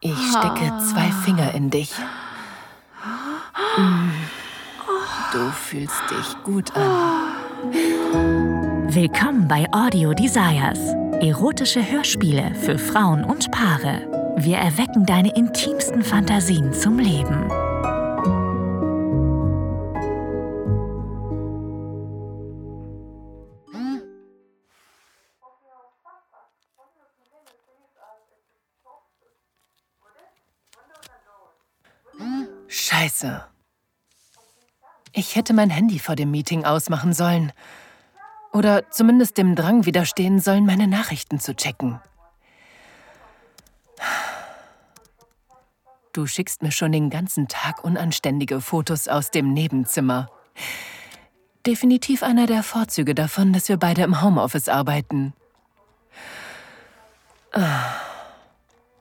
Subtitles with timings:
[0.00, 1.90] Ich stecke zwei Finger in dich.
[3.76, 4.10] Mm.
[5.32, 7.32] Du fühlst dich gut an.
[8.94, 10.78] Willkommen bei Audio Desires.
[11.20, 14.36] Erotische Hörspiele für Frauen und Paare.
[14.36, 17.50] Wir erwecken deine intimsten Fantasien zum Leben.
[32.98, 33.44] Scheiße.
[35.12, 37.52] Ich hätte mein Handy vor dem Meeting ausmachen sollen.
[38.52, 42.00] Oder zumindest dem Drang widerstehen sollen, meine Nachrichten zu checken.
[46.12, 50.28] Du schickst mir schon den ganzen Tag unanständige Fotos aus dem Nebenzimmer.
[51.66, 55.34] Definitiv einer der Vorzüge davon, dass wir beide im Homeoffice arbeiten.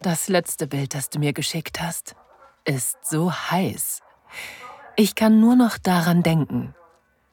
[0.02, 2.16] Das letzte Bild, das du mir geschickt hast,
[2.68, 4.02] ist so heiß.
[4.98, 6.76] Ich kann nur noch daran denken,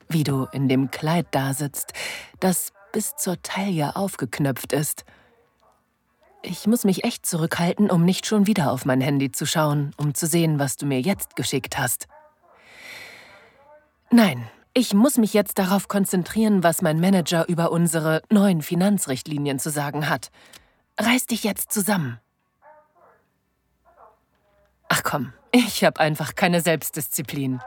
[0.08, 1.92] wie du in dem Kleid dasitzt,
[2.40, 5.04] das bis zur Taille aufgeknöpft ist.
[6.42, 10.14] Ich muss mich echt zurückhalten, um nicht schon wieder auf mein Handy zu schauen, um
[10.14, 12.06] zu sehen, was du mir jetzt geschickt hast.
[14.10, 19.70] Nein, ich muss mich jetzt darauf konzentrieren, was mein Manager über unsere neuen Finanzrichtlinien zu
[19.70, 20.30] sagen hat.
[21.00, 22.20] Reiß dich jetzt zusammen.
[24.88, 27.60] Ach komm, ich habe einfach keine Selbstdisziplin.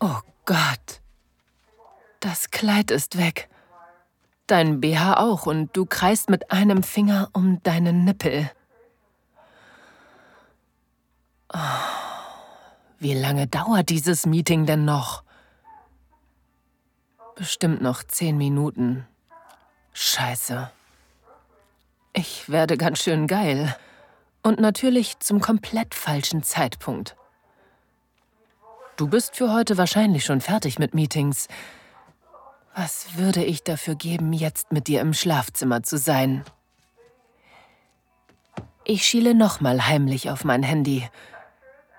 [0.00, 1.00] Oh Gott.
[2.20, 3.48] Das Kleid ist weg.
[4.46, 8.50] Dein BH auch und du kreist mit einem Finger um deinen Nippel.
[11.52, 11.58] Oh,
[12.98, 15.22] wie lange dauert dieses Meeting denn noch?
[17.34, 19.06] Bestimmt noch zehn Minuten.
[19.92, 20.70] Scheiße.
[22.12, 23.76] Ich werde ganz schön geil.
[24.46, 27.16] Und natürlich zum komplett falschen Zeitpunkt.
[28.96, 31.48] Du bist für heute wahrscheinlich schon fertig mit Meetings.
[32.72, 36.44] Was würde ich dafür geben, jetzt mit dir im Schlafzimmer zu sein?
[38.84, 41.10] Ich schiele nochmal heimlich auf mein Handy.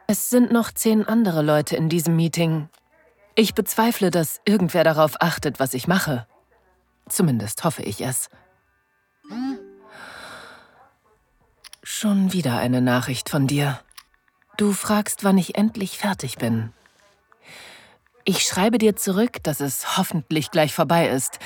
[0.08, 2.70] Es sind noch zehn andere Leute in diesem Meeting.
[3.36, 6.26] Ich bezweifle, dass irgendwer darauf achtet, was ich mache.
[7.10, 8.30] Zumindest hoffe ich es.
[12.00, 13.80] Schon wieder eine Nachricht von dir.
[14.56, 16.72] Du fragst, wann ich endlich fertig bin.
[18.24, 21.40] Ich schreibe dir zurück, dass es hoffentlich gleich vorbei ist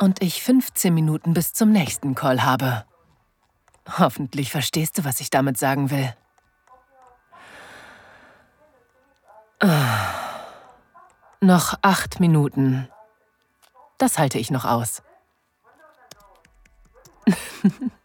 [0.00, 2.84] und ich 15 Minuten bis zum nächsten Call habe.
[3.88, 6.12] Hoffentlich verstehst du, was ich damit sagen will.
[9.60, 10.14] Ah.
[11.40, 12.88] Noch acht Minuten.
[13.98, 15.00] Das halte ich noch aus.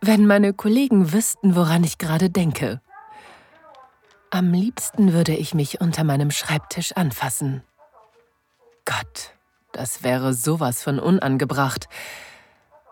[0.00, 2.80] Wenn meine Kollegen wüssten, woran ich gerade denke.
[4.30, 7.62] Am liebsten würde ich mich unter meinem Schreibtisch anfassen.
[8.86, 9.34] Gott,
[9.72, 11.88] das wäre sowas von unangebracht,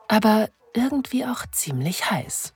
[0.09, 2.55] aber irgendwie auch ziemlich heiß.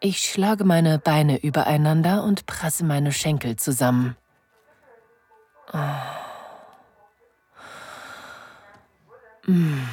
[0.00, 4.16] Ich schlage meine Beine übereinander und presse meine Schenkel zusammen.
[5.72, 5.78] Oh.
[9.46, 9.88] Mm.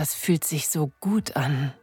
[0.00, 1.74] Das fühlt sich so gut an.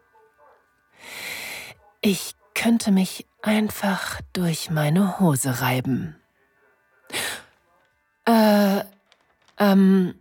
[2.02, 6.16] Ich könnte mich einfach durch meine Hose reiben.
[8.26, 8.82] Äh,
[9.60, 10.16] ähm,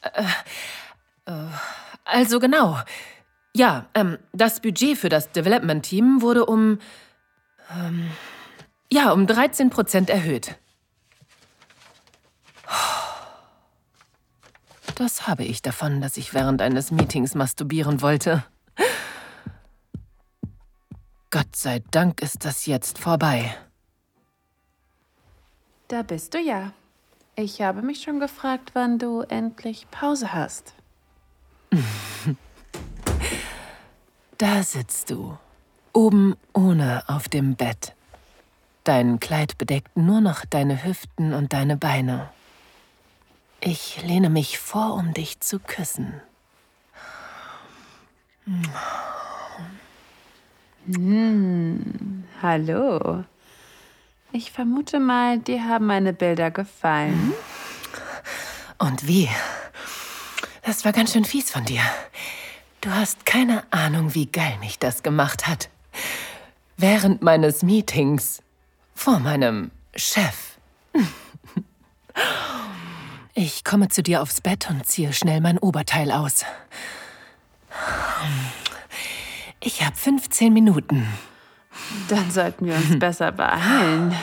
[0.00, 0.22] äh,
[1.26, 1.48] äh,
[2.06, 2.78] also genau.
[3.54, 6.78] Ja, ähm, das Budget für das Development-Team wurde um,
[7.70, 8.10] ähm,
[8.90, 10.58] ja, um 13 Prozent erhöht.
[15.00, 18.44] Das habe ich davon, dass ich während eines Meetings masturbieren wollte.
[21.30, 23.56] Gott sei Dank ist das jetzt vorbei.
[25.88, 26.74] Da bist du ja.
[27.34, 30.74] Ich habe mich schon gefragt, wann du endlich Pause hast.
[34.36, 35.38] da sitzt du,
[35.94, 37.94] oben ohne auf dem Bett.
[38.84, 42.28] Dein Kleid bedeckt nur noch deine Hüften und deine Beine.
[43.60, 46.20] Ich lehne mich vor, um dich zu küssen.
[50.86, 53.24] Hm, hallo.
[54.32, 57.34] Ich vermute mal, dir haben meine Bilder gefallen.
[58.78, 59.28] Und wie?
[60.62, 61.82] Das war ganz schön fies von dir.
[62.80, 65.68] Du hast keine Ahnung, wie geil mich das gemacht hat.
[66.78, 68.42] Während meines Meetings.
[68.94, 70.56] Vor meinem Chef.
[73.42, 76.44] Ich komme zu dir aufs Bett und ziehe schnell mein Oberteil aus.
[79.60, 81.08] Ich habe 15 Minuten.
[82.10, 84.14] Dann sollten wir uns besser beeilen.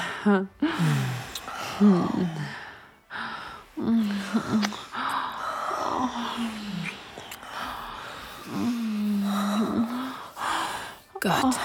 [11.19, 11.55] Gott,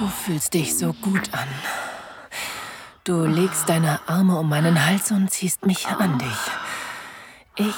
[0.00, 1.46] du fühlst dich so gut an.
[3.06, 6.26] Du legst deine Arme um meinen Hals und ziehst mich an dich.
[7.54, 7.76] Ich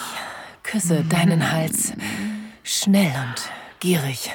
[0.63, 1.93] küsse deinen Hals
[2.63, 3.43] schnell und
[3.79, 4.31] gierig.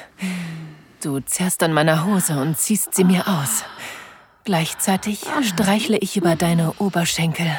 [1.02, 3.64] Du zerrst an meiner Hose und ziehst sie mir aus.
[4.44, 7.50] Gleichzeitig streichle ich über deine Oberschenkel,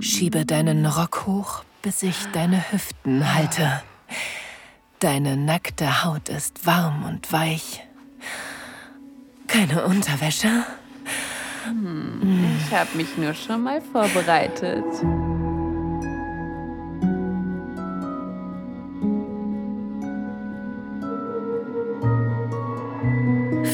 [0.00, 3.82] schiebe deinen Rock hoch, bis ich deine Hüften halte.
[4.98, 7.82] Deine nackte Haut ist warm und weich.
[9.46, 10.66] Keine Unterwäsche?
[12.58, 14.84] Ich habe mich nur schon mal vorbereitet.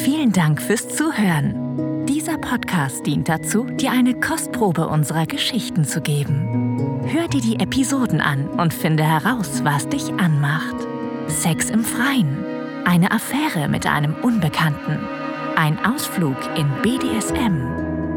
[0.02, 2.06] Vielen Dank fürs Zuhören.
[2.06, 7.02] Dieser Podcast dient dazu, dir eine Kostprobe unserer Geschichten zu geben.
[7.06, 10.76] Hör dir die Episoden an und finde heraus, was dich anmacht.
[11.28, 12.44] Sex im Freien,
[12.84, 14.98] eine Affäre mit einem Unbekannten,
[15.56, 17.87] ein Ausflug in BDSM